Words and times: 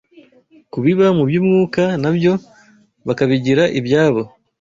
kubiba 0.71 1.05
mu 1.17 1.23
by’umwuka 1.29 1.83
nabyo 2.01 2.33
bakabigira 3.07 3.63
ibyabo 3.79 4.21